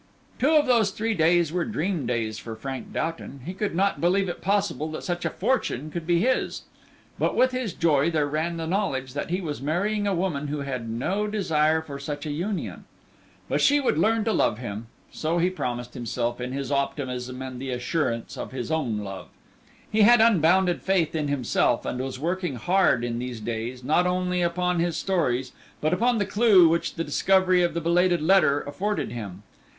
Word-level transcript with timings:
Two 0.39 0.49
of 0.53 0.65
those 0.65 0.89
three 0.89 1.13
days 1.13 1.51
were 1.53 1.63
dream 1.63 2.07
days 2.07 2.39
for 2.39 2.55
Frank 2.55 2.91
Doughton; 2.91 3.41
he 3.45 3.53
could 3.53 3.75
not 3.75 4.01
believe 4.01 4.27
it 4.29 4.41
possible 4.41 4.89
that 4.89 5.03
such 5.03 5.25
a 5.25 5.29
fortune 5.29 5.91
could 5.91 6.07
be 6.07 6.17
his. 6.19 6.63
But 7.19 7.35
with 7.35 7.51
his 7.51 7.75
joy 7.75 8.09
there 8.09 8.25
ran 8.25 8.57
the 8.57 8.65
knowledge 8.65 9.13
that 9.13 9.29
he 9.29 9.41
was 9.41 9.61
marrying 9.61 10.07
a 10.07 10.15
woman 10.15 10.47
who 10.47 10.61
had 10.61 10.89
no 10.89 11.27
desire 11.27 11.83
for 11.83 11.99
such 11.99 12.25
a 12.25 12.31
union. 12.31 12.85
But 13.47 13.61
she 13.61 13.79
would 13.79 13.99
learn 13.99 14.23
to 14.23 14.33
love 14.33 14.57
him; 14.57 14.87
so 15.11 15.37
he 15.37 15.51
promised 15.51 15.93
himself 15.93 16.41
in 16.41 16.51
his 16.51 16.71
optimism 16.71 17.39
and 17.43 17.61
the 17.61 17.69
assurance 17.69 18.37
of 18.39 18.51
his 18.51 18.71
own 18.71 18.97
love. 19.01 19.27
He 19.91 20.01
had 20.01 20.19
unbounded 20.19 20.81
faith 20.81 21.13
in 21.13 21.27
himself, 21.27 21.85
and 21.85 21.99
was 22.01 22.17
working 22.17 22.55
hard 22.55 23.03
in 23.03 23.19
these 23.19 23.39
days, 23.39 23.83
not 23.83 24.07
only 24.07 24.41
upon 24.41 24.79
his 24.79 24.97
stories, 24.97 25.51
but 25.79 25.93
upon 25.93 26.17
the 26.17 26.25
clue 26.25 26.67
which 26.67 26.95
the 26.95 27.03
discovery 27.03 27.61
of 27.61 27.75
the 27.75 27.81
belated 27.81 28.19
letter 28.23 28.61
afforded 28.61 29.11
him. 29.11 29.43